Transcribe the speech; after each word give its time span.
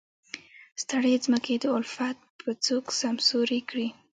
ستړې 0.81 1.13
ځمکې 1.25 1.55
د 1.63 1.65
الفت 1.77 2.17
به 2.41 2.51
څوک 2.65 2.85
سمسورې 3.01 3.59
کړي. 3.69 3.87